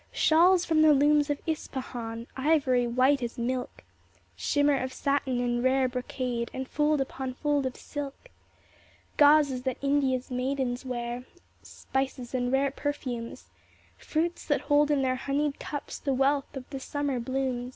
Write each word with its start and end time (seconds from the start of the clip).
Shawls 0.11 0.65
from 0.65 0.81
the 0.81 0.95
looms 0.95 1.29
of 1.29 1.37
Ispahan 1.45 2.23
^ 2.25 2.27
Ivory 2.35 2.87
white 2.87 3.21
as 3.21 3.37
milk; 3.37 3.83
Shimmer 4.35 4.75
of 4.81 4.91
satin 4.91 5.39
and 5.39 5.63
rare 5.63 5.87
brocade. 5.87 6.49
And 6.55 6.67
fold 6.67 6.99
upon 6.99 7.35
fold 7.35 7.67
of 7.67 7.75
silk; 7.75 8.31
Gauzes 9.19 9.61
that 9.65 9.77
India's 9.79 10.31
maidens 10.31 10.83
wear; 10.83 11.25
Spices, 11.61 12.33
and 12.33 12.51
rare 12.51 12.71
perfumes; 12.71 13.51
Fruits 13.99 14.43
that 14.47 14.61
hold 14.61 14.89
in 14.89 15.03
their 15.03 15.17
honeyed 15.17 15.59
cups 15.59 15.99
The 15.99 16.15
wealth 16.15 16.57
of 16.57 16.67
the 16.71 16.79
summer 16.79 17.19
blooms. 17.19 17.69